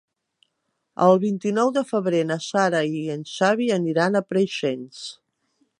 [1.07, 5.05] El vint-i-nou de febrer na Sara i en Xavi aniran a Preixens.